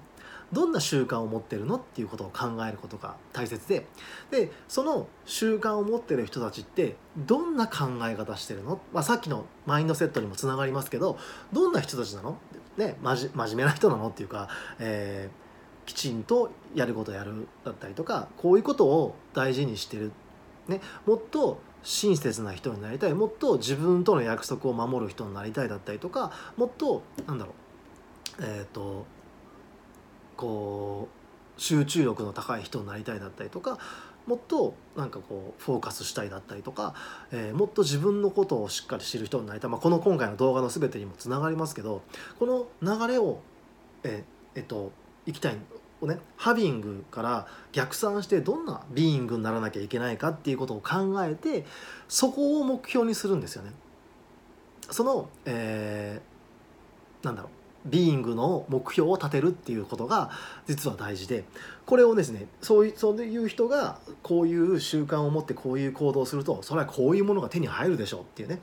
[0.53, 3.85] どんな習慣を持ってるのっていうことを考えることが大切で
[4.31, 11.17] でその習慣を持ってる人たちってどんな考え方してるの、まあ、さっきのマインドセットにもつながりますけど
[11.51, 12.37] どんな人たちなの、
[12.77, 14.47] ね、真面目な人なのっていうか、
[14.79, 20.11] えー、きちんとやることやるだったりとかこういうことを大事にしてる、
[20.67, 23.13] ね、もっと親切な人になりたい。
[23.13, 27.51] もっと自分との約束を守る人になりたいだったりとかもっとなんだろ
[28.39, 29.05] うえっ、ー、と
[30.37, 31.09] こ
[31.57, 33.77] う集中力の高い人になりたいだったりとか
[34.27, 36.93] もっとなんかこうフォーカスしたいだったりとか、
[37.31, 42.01] えー、もっと自分のことをしっかり知る人になりたい、まあ、この今回の動画の全てにもつながりますけど
[42.37, 43.39] この流れを
[44.03, 44.23] え、
[44.55, 44.91] えっと
[45.25, 45.55] いきたい
[46.01, 51.65] をねハビングから逆算してどんなビーイングにならなきゃいけないかっていうことを考えて
[52.07, 53.71] そこを目標にするんですよね。
[54.89, 57.56] その、えー、なんだろう
[57.87, 60.31] ビーイングの目標を立てるっていうことが
[60.67, 61.45] 実は大事で
[61.85, 68.59] これをですねそういうそういう人がこういう習慣を持ってこういう行動をするとそれはこういうものが手に入るでしょうっていうね、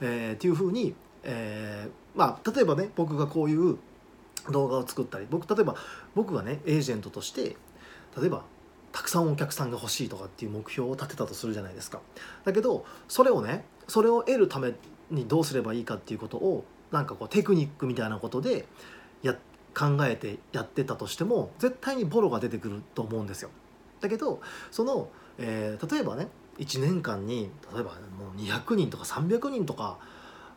[0.00, 3.78] えー、っていうふうに、えー、まあ例えばね僕がこういう
[4.50, 5.76] 動画を作ったり僕例えば
[6.14, 7.56] 僕がねエージェントとして
[8.18, 8.44] 例えば
[8.92, 12.00] たくさんお客さんが欲しいとかっていう目標を立てたとするじゃないですか。
[12.44, 14.74] だけどそれをねそれを得るため
[15.10, 18.66] にどうすればいいかっていうことをなんかこうテクニックみたいなことで
[19.22, 19.34] や
[19.74, 23.50] 考えてやってたとしても絶対にボロが出てくると思うんですよ。
[24.00, 26.28] だけどその、えー、例えばね
[26.58, 29.98] 1年間に例えばもう200人とか300人とか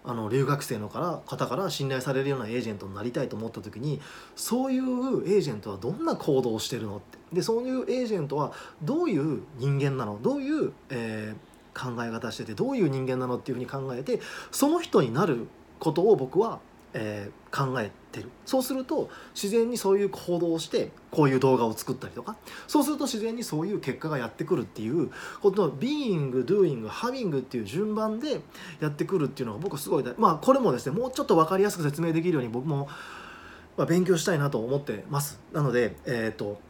[0.04, 4.00] あの留学生のから方から信頼されるようなエージェントになりたいと思った時に
[4.36, 4.84] そういう
[5.28, 7.17] エージェントはどんな行動をしてるのって。
[7.34, 10.19] でそういうエージェントはどういう人間なの？
[10.21, 14.21] どういう、えー、考え方しててどういう人間なのっていうふうに考えて
[14.52, 15.48] その人になる
[15.80, 16.60] ことを僕は
[16.98, 18.30] えー、考えてる。
[18.46, 22.38] そうすると自然にそういう行動をしてこういう動画を作ったりとか。
[22.68, 25.12] そうすると自然にそういう結果がやってくるっていう
[25.42, 28.40] このビーイングドゥーイングハビングっていう順番で
[28.80, 32.88] やってくるっていうのが僕すごいまあこれもですねもうちょっと分かりやすく説明できるように僕も、
[33.76, 35.42] まあ、勉強したいなと思ってます。
[35.52, 36.62] なのでえっ、ー、と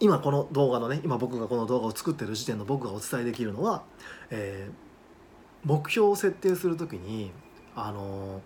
[0.00, 3.84] 今この動画のね今僕がこの動画を作ってる時点の僕がお伝えできるのは、
[4.30, 7.30] えー、目標を設定する時に
[7.74, 8.40] あの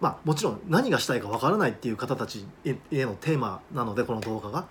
[0.00, 4.66] まあ、もちろん何がしたいかわからないっていう方たちへのテーマなのでこの動画が。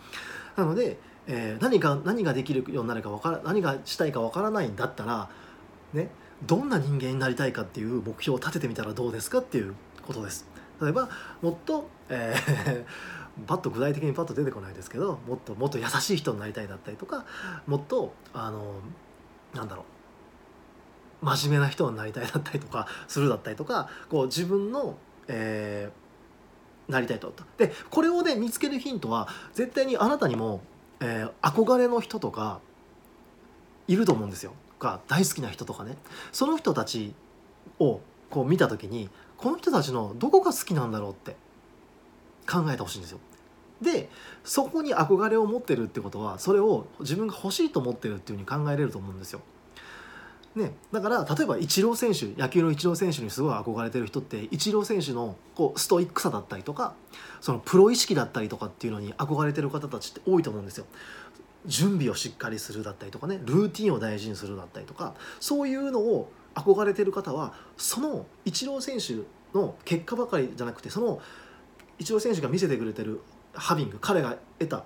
[0.56, 5.30] なので、えー、何か何ができるようになるかわから何がしたいかわからないんだったら、
[5.94, 6.10] ね、
[6.48, 10.48] どんな人間になりたいかっていう目標を立ててみたらどうですかっていうことです。
[10.82, 11.10] 例えば
[11.42, 12.86] もっと、えー
[13.48, 17.26] パッと具体的にパッと出てこないですけどもっともっと優しい人になりたいだったりとか
[17.68, 18.74] もっとあの
[19.54, 19.86] なんだろう
[21.21, 24.97] 真面目な人になりたいだったりとかするだったりとかこう自分の
[25.29, 30.62] えー、なりたいとでこれをね見つけるヒントは絶対にあなたにも、
[30.99, 32.60] えー、憧れの人とか
[33.88, 35.95] いると思うんですよが大好きな人とかね
[36.32, 37.13] その人たち
[37.79, 41.36] をこう見た時にこの人たちのどこが好きなんだろうって
[42.49, 43.19] 考えてほしいんですよ。
[43.82, 44.10] で
[44.43, 49.41] そこに憧れを持ってるってことはそれを自分が欲しいと思ってるっていうふうに考えれると思うんですよ。
[50.56, 56.96] ね、だから例えばイチロー選手野球のイチロー選手にすごい憧れてる人ってイチロー選手のこうストイックさだったりとか
[57.40, 60.86] そのプロ意識だったりとかっていうのに憧れてる方たちって多いと思うんですよ。
[61.66, 69.26] 準備をしっかりするだったりとかねルーティンを大事にするだったりとかそういうのを憧れてる方はそのイチロー選手
[69.58, 71.22] の結果ばかりじゃなくてその
[72.00, 73.22] イチロー選手が見せてくれてる
[73.54, 74.84] ハビング彼が得た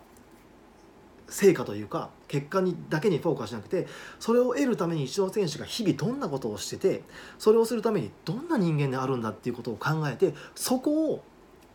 [1.28, 3.88] 成果というか結果にだけにフォーカスしなくて
[4.20, 7.04] それを得るためにイチロー選手が日々どんなことをしてて
[7.40, 11.24] それをするためにどんな人間であるんだっていうことを考えてそこを、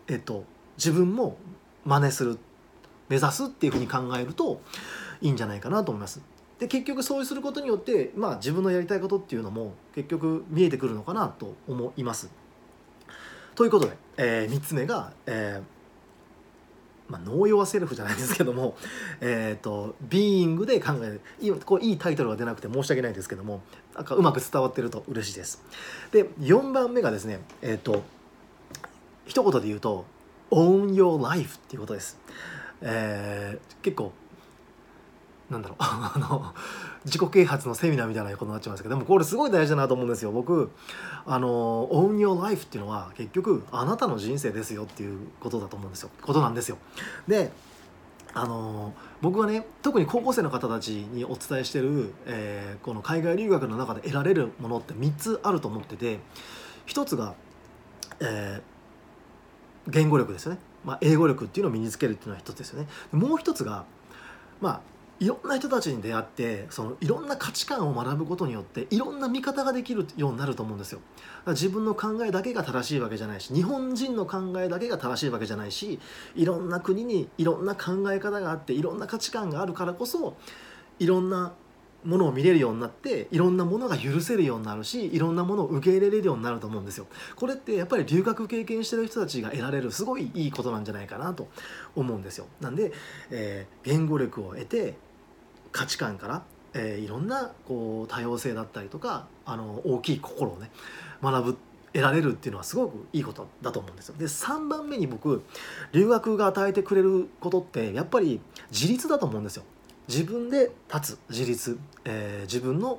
[0.08, 0.44] えっと、
[0.76, 1.36] 自分も
[1.84, 2.38] 真似する
[3.08, 4.60] 目指すっていうふうに考えると
[5.20, 6.20] いいんじゃないかなと思います。
[6.58, 12.30] で結局そうすることによって、まあ、自分のやりたいことっていうのも結局見えてくるのかなと思います。
[13.54, 15.77] ということで、えー、3つ目が、えー
[17.08, 18.76] まあ、農用はセルフじゃないですけども、
[19.20, 21.20] えっ、ー、と、ビーイングで考える。
[21.40, 23.62] いこういいタイトルが出なくて申し訳ないですけども、
[23.94, 25.62] なんかうまく伝わってると嬉しいです。
[26.12, 28.02] で、4番目がですね、えっ、ー、と、
[29.26, 30.04] 一言で言うと、
[30.50, 32.18] own your life っていうことです。
[32.80, 34.12] えー、結構、
[35.50, 36.54] なんだろうあの
[37.04, 40.32] 自己啓発のセミナーみたいなことになっちゃいますけどでもこれすごい大事だなと思うんですよ。
[40.32, 40.70] 僕
[41.26, 46.10] あの Own Your Life っていうのは結局あなたの人生ですよっていうことだと思うんですよ。
[46.22, 46.78] ことなんですよ。
[47.26, 47.52] で
[48.34, 56.20] あの僕はね特に高校生の方たちにお伝えしてる、えー、この海外留学の中で得られるものって3つあると思ってて
[56.86, 57.34] 1つが、
[58.20, 62.88] えー、言語力ですよね、まあ、英語力っていうのを身につけるっていうのは1つですよね。
[63.12, 63.84] もう1つが
[64.60, 64.80] まあ
[65.20, 71.00] いろんな人たちに出会ってそのいろんな価値観を学ぶことによっていろんな見方ができるようになると思うんですよ。
[71.48, 75.98] 自分の考えだけが正しいわけじゃないし日本人の考えだけが正しいわけじゃないし
[76.36, 80.36] いろんな国にいろんな考え方があっていろんな価値観があるからこそ
[80.98, 81.52] いろんな
[82.04, 87.06] ものを見れるようになっていろんなものが許せるようになるしいろんなものを受け入れれるようになると思うんですよ。
[87.34, 91.48] これってやっぱり留学経験してる人たちが得られるすごいいいことなんじゃないかなと
[91.96, 92.46] 思うんですよ。
[92.60, 92.92] なんで、
[93.30, 94.94] えー、言語力を得て
[95.78, 96.42] 価値観から、
[96.74, 100.72] えー、いろんなこう多様性だったりとかあの大きい心をね
[101.22, 101.58] 学ぶ
[101.92, 104.16] 得られるっていうのはすごくいいことだと思うんですよ。
[104.18, 105.44] で3番目に僕
[105.92, 108.40] 留学が与えてくれることってやっぱり
[108.72, 109.62] 自立だと思うんですよ。
[110.08, 112.98] 自分で立つ自立、えー、自分の、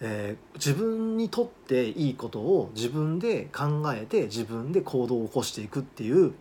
[0.00, 6.32] えー、自分にとっていいことを自分で考えて自分で行動を起こしていくっていう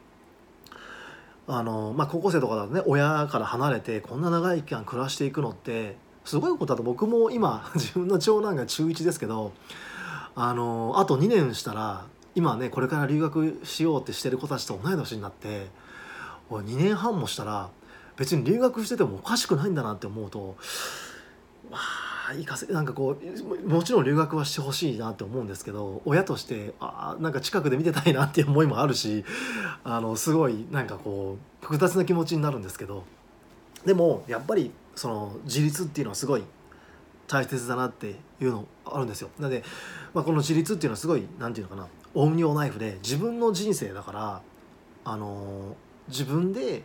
[1.51, 9.51] あの、まあ、高校生とかだとね親から離れてこんな長い期間暮らしていくのってすごいことだと僕も今 自分の長男が中1ですけど
[10.35, 15.67] あのあと2年したら今ねこれから留学しようってしてる子たちと同い年になって
[16.51, 17.69] 2年半もしたら
[18.15, 20.55] 別に留学しててもおかしくないんだなって思うと
[21.71, 29.23] まあ行かせなんかこうもちろん留学はしてほしいなって思うんですけど親としてあなんか近くで見てたいなっていう思いもあるし
[29.83, 33.03] あのすごいなんかこう複雑な気持ちになるんですけど
[33.85, 36.43] でもやっぱりその自立っていうのはすごい
[37.27, 39.29] 大切だなっていうのあるんですよ。
[39.37, 39.63] なので、
[40.13, 44.41] まあ、この自立っていうのはすごい何て言うのかなオンニオナイフで自分の人生だから
[45.05, 45.75] あの
[46.07, 46.83] 自分で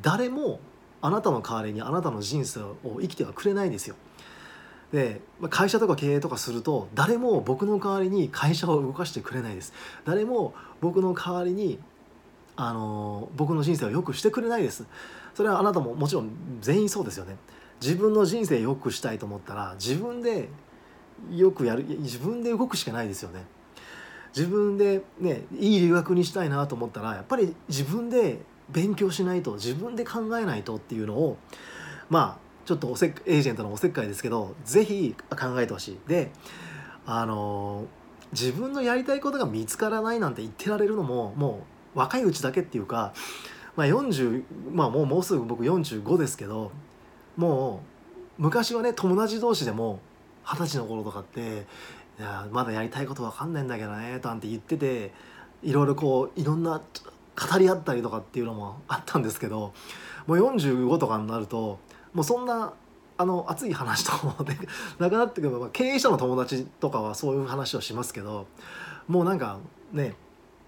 [0.00, 0.60] 誰も
[1.02, 3.96] あなたの代わりにあなたの人生を生きてはくれないですよ。
[4.92, 9.72] で会社とか経営とかすると誰も僕の代わりに会社を動かしてくれないです。
[10.04, 11.78] 誰も僕の代わりに
[12.56, 14.84] あの僕の人生を良くしてくれないです。
[15.34, 17.36] それはあなたももちろん全員そうですよね。
[17.80, 20.48] 自分の人生良くしたいと思ったら自分で
[21.30, 23.44] よくやる自分で動くしかないですよね。
[24.36, 31.36] 自分でねいい留学にしたいなと思ったらやっぱり自分で勉強しないと自分で考えないとっていうのを
[32.08, 35.98] まあちょっとおせエージェントのおせっかいですけど是非考えてほしい。
[36.06, 36.30] で
[37.04, 37.86] あの
[38.30, 43.12] 自分のやりたいことが見つからないなんて言ってられるのももう若いうちだけっていうか、
[43.74, 46.70] まあ、40まあもうもうすぐ僕45ですけど
[47.36, 47.82] も
[48.38, 49.98] う昔はね友達同士でも
[50.44, 51.66] 二十歳の頃とかって
[52.20, 55.12] いやまだやりたいこと分かんないんだけどねなんて言ってて
[55.64, 59.72] いろいろこういろんな語り合ったりとかっていうのもあったんですけど
[60.28, 61.80] もう45とかになると
[62.12, 62.74] もうそんな
[63.16, 64.34] あの熱い話とかも、
[64.98, 68.46] なくなってくる、まあ、経営者の友達とかはそういう話をしますけど
[69.08, 69.58] もうなんか
[69.92, 70.16] ね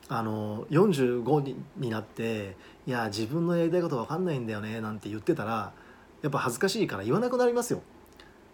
[0.09, 5.73] あの45にになって「いや自分のやりたいこと分かんないんだよね」なんて言ってたら
[6.21, 7.81] やっぱ恥ずかしいから言わなくなりますよ。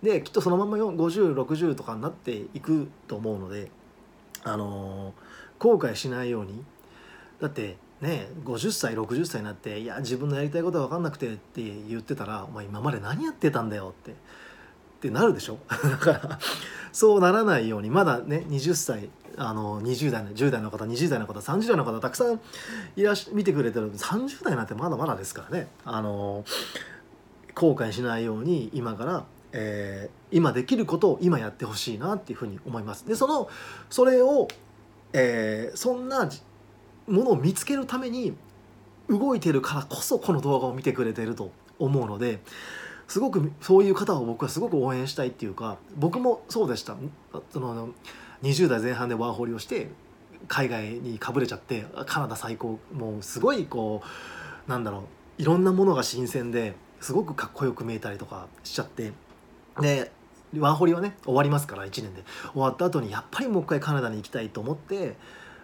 [0.03, 3.71] できっとそのまま5060とかになっていくと思うので
[4.45, 5.13] あの
[5.59, 6.65] 後悔しないように
[7.41, 14.15] だってね50歳60歳になって「いや自分のやりたいことが分かんなくて」って言ってたら「お前今まで何やってたんだよ」ってっ
[15.01, 15.59] てなるでしょ？
[15.69, 16.39] だから
[16.93, 22.41] そうならないようにまだね20歳あの20代の10代の方20代の方30代の方たくさん
[22.97, 23.93] いらし見てくれてる。
[23.95, 25.69] 30代なんてまだまだですからね。
[25.85, 26.45] あの
[27.55, 33.07] 後悔しないように今から、えー、今できることを今やってほしいなっていうふうに思います。
[33.07, 33.49] でその
[33.91, 34.49] それを、
[35.13, 36.29] えー、そんな
[37.09, 38.35] ものを見つけるために
[39.09, 42.41] 動いてるからこそこの動画を見てくれてると思うので
[43.09, 46.95] すごくそういう方を僕はすごく応援したいっていうか僕もそうでした。
[47.51, 47.89] その
[48.43, 49.89] 20代前半でワーホリをして
[50.47, 52.79] 海外にかぶれちゃってカナダ最高。
[52.93, 54.03] もうすごいこ
[54.67, 55.05] うなんだろ
[55.39, 59.13] ういろんなものが新鮮ですごくかっこよく見えたりとかしちゃって
[59.81, 60.13] で
[60.59, 62.25] ワーホリはね終わりますから1年で。
[62.53, 65.17] 終わった後にやっぱりもう一回カナダに行きたいと思って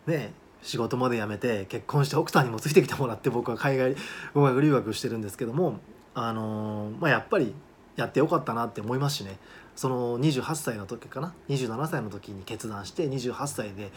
[0.07, 0.33] ね
[0.65, 3.95] 仕事まで辞めて結婚して奥さんにもついてきてもらって僕は海外
[4.33, 5.79] 語学留学してるんですけども
[6.15, 7.55] あのー、まあ、やっぱり
[7.97, 9.39] やってよかったなって思いますしね。
[9.77, 13.91] その28歳の時かな？27歳の時に決断して28歳で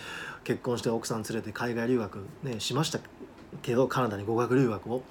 [0.43, 2.99] 結婚して奥さん連れて海外留学、ね、しました
[3.61, 5.03] けどカナダに語学留学を。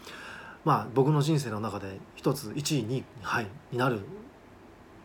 [0.64, 4.00] まあ僕の人生の中で一つ1位に,、はい、になる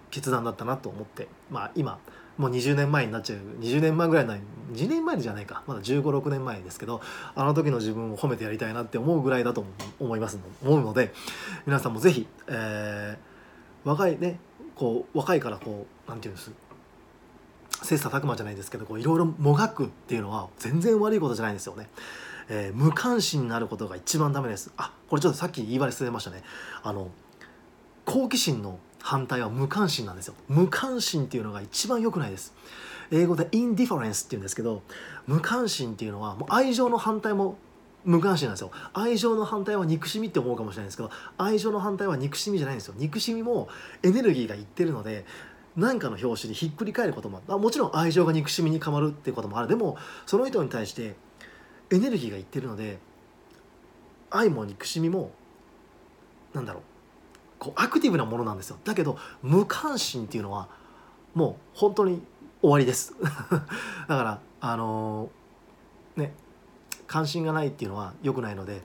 [0.10, 2.00] 決断だったなと思ってまあ今
[2.42, 7.00] もう20年前になっちゃう20年前ぐらいの2年前じゃないかまだ1 5 6年前ですけど
[7.36, 9.64] あの時の自分を褒めてやりたいなって思うぐらいだと
[10.00, 11.14] 思います思うので
[11.68, 14.40] 皆さんも是非、えー、若いね
[14.76, 16.52] こう若いからこう何て言うんです
[17.84, 21.90] 切磋琢磨じゃないですけどいろいろもがくっていうのは全然悪いことじゃないんですよね。
[22.50, 24.72] えー、無関心になることが一番ダメです。
[24.78, 26.44] あこれちょっとさっき言い忘れましたね。
[26.84, 27.10] あの
[28.06, 30.36] 好奇心の反対は無関心なんですよ。
[30.48, 32.54] 無関心っていうのが一番良くないです。
[33.12, 34.84] 英語でインディファレンスっていうんですけど
[35.28, 37.58] 無関心っていうのはもう愛情の反対も
[38.06, 38.72] 無関心なんですよ。
[38.94, 42.94] 愛情の反対は憎しみって思うかもしれないんですけど愛情の反対は憎しみじゃないんですよ。
[42.98, 43.68] 憎しみも
[44.02, 45.26] エネルギーがいってるので
[45.76, 49.68] 何かの表紙にひっくり返ることもあもちろん愛情が憎しみに変わるっていうこともある。
[49.68, 51.16] でもその人に対して
[51.90, 52.98] エネルギーがいってるので
[54.30, 55.32] 愛も憎しみも
[56.54, 56.84] なんだろう。
[57.62, 58.78] こうアクティブなものなんですよ。
[58.84, 60.68] だけど無関心っていうのは
[61.36, 62.24] もう本当に
[62.60, 63.14] 終わりです。
[63.22, 63.64] だか
[64.08, 66.34] らあのー、ね
[67.06, 68.82] 関心がないっていうのは良くないので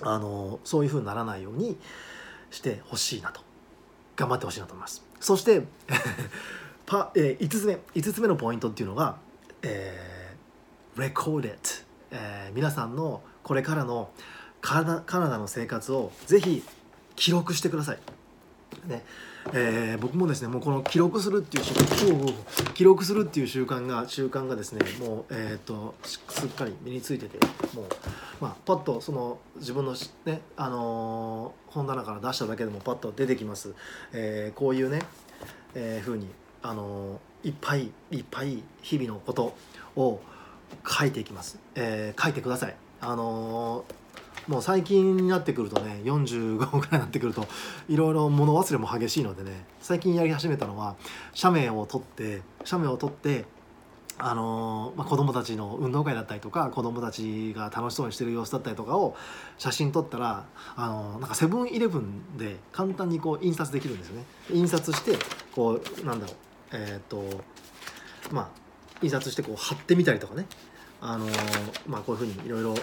[0.00, 1.76] あのー、そういうふうにならないように
[2.50, 3.42] してほしいなと。
[4.16, 5.04] 頑張ってほしいなと思います。
[5.20, 5.66] そして
[6.86, 9.18] パ、えー、5つ目5つ目のポイントっていうのが、
[9.60, 14.10] えー、recorded、えー、皆さんのこれからの
[14.62, 16.64] カナダの生活をぜひ
[17.18, 17.98] 記録してください。
[18.86, 19.04] ね
[19.52, 27.38] えー、僕もですねもうこの記録するっていう習慣記録するっていう習慣が習慣がですねもう、えーと、すっかり身についてて
[27.74, 27.86] もう、
[28.40, 29.94] まあ、パッとその自分の、
[30.26, 33.74] ねあのー、本棚から出しただけでもパッと出てきます、
[34.12, 35.00] えー、こういうね、
[35.74, 36.28] えー、風に、
[36.62, 39.56] あのー、いっぱいいっぱい日々のこと
[39.96, 40.20] を
[40.86, 42.76] 書いていきます、えー、書いてください。
[43.00, 44.07] あのー
[44.48, 47.46] もう最近になってくるとね45ぐらいになってくると
[47.88, 50.96] いろいろ物忘れも激しいのでね最近やり始めたのは
[51.34, 53.44] 写メを撮って写メを撮って
[54.20, 59.16] あのまあ、子供たちの運動会だったりとか子供たちが楽しそうにしてる様子だったりとかを
[59.58, 64.24] 写真撮ったらあのなんかセブンイレブンで簡単にこう印刷できるんですよね。
[64.52, 65.16] 印刷して
[65.54, 66.36] こうなんだろう
[66.72, 67.22] えっ、と
[68.32, 68.48] まあ
[69.02, 70.46] 印刷してこう貼ってみたりとかね。
[71.00, 71.26] あの
[71.86, 72.74] まあこういうふうにいろいろ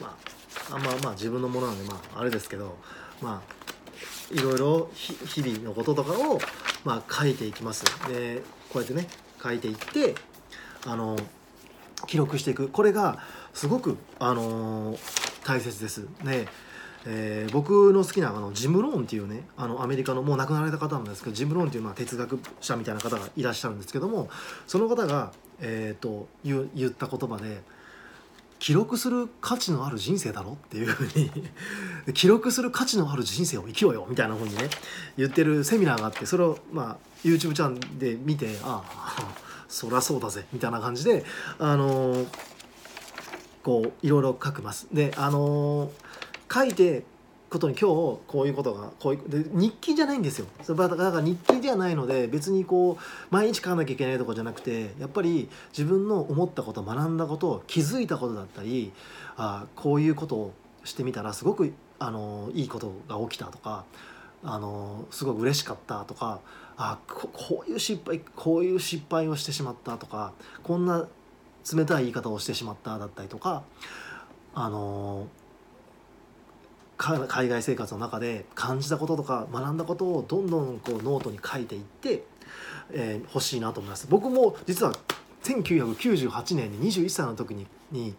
[0.00, 0.37] まあ
[0.70, 2.76] あまあまあ自分のものなんでまああれですけど
[3.22, 6.38] まあいろいろ日々のこととかを
[6.84, 7.84] まあ書いていきます。
[8.08, 9.06] でこうやってね
[9.42, 10.14] 書いていって
[10.86, 11.16] あの
[12.06, 12.68] 記録していく。
[12.68, 13.18] これが
[13.54, 14.98] すごくあの
[15.44, 16.06] 大切です。
[16.22, 16.46] ね
[17.06, 24.28] えー、僕の好きなあのジム・ローンっていうねあのアメリカのもう亡くなられた方なんですけどジム・ローンっていうまあ哲学者みたいな方がいらっしゃるんですけども
[24.66, 27.62] その方が、えーと言った言葉で
[28.58, 31.30] 記録する価値のある人生だろっていうふうに
[32.14, 34.68] 記録する価値のある人生を生きようよみたいなふうにね
[35.16, 39.34] 言ってるセミナーがあってそれをまあ YouTube チャンネルで見てああ
[39.68, 41.24] そりゃそうだぜみたいな感じで
[41.58, 42.26] あのー、
[43.62, 44.88] こういろいろ書きます。
[44.92, 47.04] であのー、書いて
[47.50, 50.46] ことに今日こういうことがこういうで日記じゃないんですよ。
[50.66, 58.92] だから日記ではないので別にこう毎日書かなきゃいけないとかじゃなくてやっぱり自分の思ったこと学んだこと気づいたことだったり
[59.36, 60.52] あこういうことを
[60.84, 63.84] してみたらすごくあのいいことが起きたとか
[64.44, 66.40] あのすごく嬉しかったとか
[66.76, 70.32] あここういう失敗こういう失敗をしてしまったとか
[70.62, 71.08] こんな
[71.74, 73.62] 冷たい言い方をしてしまっただったりとか
[74.54, 75.26] あの
[76.98, 82.24] 海外生活の中で感じたこととか学んだことをどんどんこうノートに書いていって、
[82.92, 84.92] えー、欲しいなと思います僕も実は
[85.44, 88.14] 1998年に21歳の時にに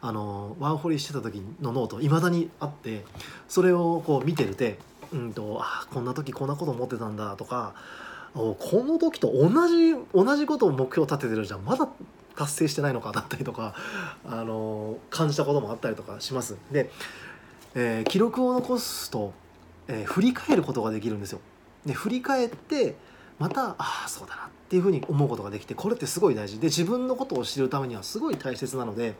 [0.00, 3.04] あのワーホリしてた時のノートいまだにあって
[3.48, 4.78] それをこう見てるて、
[5.12, 7.74] うんと、あこんな時こんなこと思ってたんだとか
[8.34, 11.88] この時と同じ同じことを目標立ててるじゃんまだ
[12.34, 13.74] 達成してないのかだったりとか
[14.24, 16.56] あの感じたこともあったりとかします。
[16.72, 16.90] で
[17.74, 19.32] えー、記録を残すと、
[19.88, 21.40] えー、振り返ることができるんですよ。
[21.86, 22.96] で振り返って
[23.38, 29.14] またああそうだなっていうふうに思うことができてこれってすごい大事で自分のことを知るためにはすごい大切なので、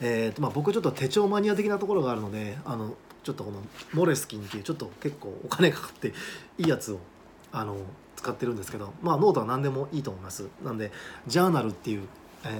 [0.00, 3.58] えーとまあ、僕ちょっと手帳マニア的なところがあるのであのちょっとこの
[3.92, 6.08] モレスキンっていうちょっと結構お金かかって
[6.58, 6.98] いいやつを
[7.52, 7.76] あの
[8.16, 10.90] 使ってるんですけどまあノートは何でもいいと思いますなんで
[11.26, 12.08] ジャーナルっていう、
[12.44, 12.52] えー、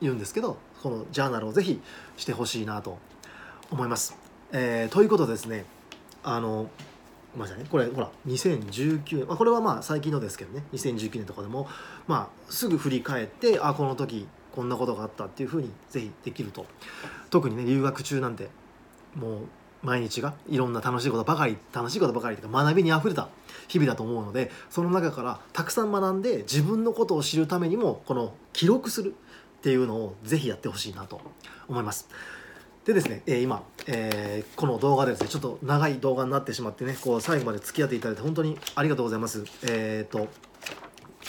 [0.00, 1.80] 言うんですけどこのジャーナルをぜひ
[2.16, 2.98] してほしいなと
[3.70, 4.16] 思います。
[4.52, 5.66] えー、ということですね
[6.22, 6.70] あの
[7.36, 11.68] ごめんなさいねこれほら2019年、まあ、これはまあ最近のですけどね2019年とかでも
[12.06, 16.66] まあすぐ振り返ってあこの時こんなことがあったっていうふうにぜひできると
[17.30, 18.48] 特にね留学中なんて
[19.14, 19.40] もう
[19.82, 23.28] 毎日がいろんな楽しいことばかり楽しいことばかりというか学びにあふれた
[23.68, 29.14] 日々だと思うのでその中からたくさん学んで自分のことを知るためにもこの記録する
[29.58, 31.20] っていうのをぜひやってほしいなと
[31.68, 32.08] 思います。
[32.84, 39.44] でですね、えー、今、えー、この動画でですねちょっと長い動画になってしまってねこう最後まで付き合っていただいて本当にありがとうございます。
[39.66, 40.28] えっ、と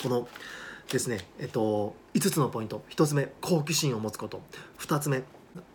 [0.02, 0.28] この
[0.89, 2.84] ですねえっと5つのポイント。
[2.89, 4.41] 1つ目好奇心を持つこと。
[4.80, 5.24] 2つ目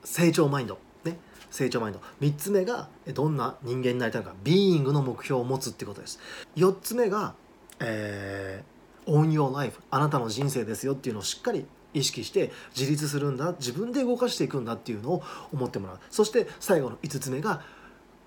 [0.05, 0.79] 成長マインド。
[1.05, 1.18] ね
[1.51, 2.01] 成長マインド。
[2.20, 4.35] 3つ目がどんな人間になりたいのか。
[4.43, 6.18] ビーイングの目標を持つってことです。
[6.57, 7.35] 4つ目が、
[7.81, 15.22] えー、own your life あなたの人生ですよっていうのをしっかり意識して自立するんだ自分で動かしていくんだっていうのを
[15.53, 15.99] 思ってもらう。
[16.11, 17.62] そして最後の5つ目が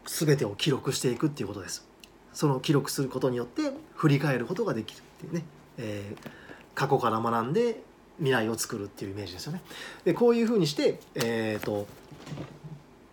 [0.05, 1.87] 全てを記録していくっていうことです。
[2.33, 5.45] その記録することによって振り返ることができるっていうね、
[5.77, 6.29] えー、
[6.75, 7.81] 過去から学んで
[8.17, 9.61] 未来を作るっていうイメージですよね。
[10.05, 11.87] でこういうふうにしてえっ、ー、と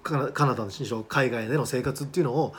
[0.02, 2.52] カナダのしろ海外での生活っていうのを、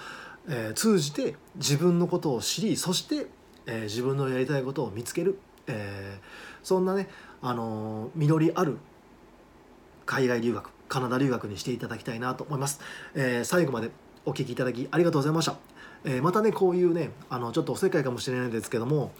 [0.50, 3.28] えー、通じて自分のことを知りそして、
[3.68, 5.38] えー、自分のやりたいことを見つける、
[5.68, 7.08] えー、そんなね
[7.46, 8.80] あの実りある
[10.08, 12.80] 海外留学カナダ留学にしていただきたいなと思います、
[13.14, 13.92] えー、最後まで
[14.26, 15.56] お聴きいただきありがとうございました、
[16.06, 19.12] えー、またねこういうねあのちょっとおせっかいかもしれないですけども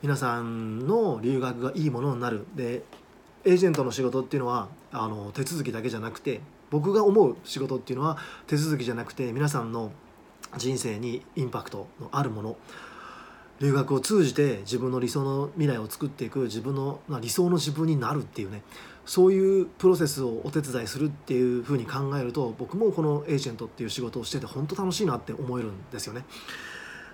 [0.00, 2.46] 皆さんの留学がいいものになる。
[2.54, 2.84] で
[3.44, 8.16] エージェントの仕事っていうのはあの手続きだけじゃなくて僕が思う仕事っていうのは
[8.46, 9.90] 手続きじゃなくて皆さんの
[10.56, 12.56] 人生にインパクトのあるもの。
[13.62, 18.62] 留学を通じて自分の理想の未来を作っていく自分の、ま、理想の自分になるっていうね
[19.06, 26.24] そういうプロセスをお手伝いするっていうふうに考えると僕もこのエージェントっていう仕事をしてて本当楽しいなって思えるんですよね。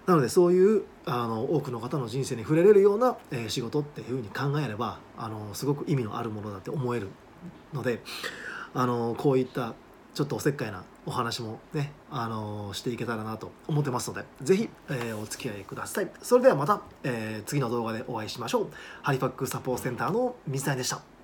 [0.06, 7.08] なのでそういうあの多くの方の人生に触れれるような、え、仕事っていうふうに考えればあのすごく意味のあるものだって思える
[7.74, 8.00] ので
[8.72, 9.74] あのこういった
[10.14, 16.10] ちょっとおせっかいなお話もね、あのしていけたらなと思ってますので、ぜひ、えー、お付き合いください。
[16.20, 18.66] それではまた、えー、次の動画でお会いしましょう。
[19.00, 21.17] ハリファックサポーセンターの水谷でした。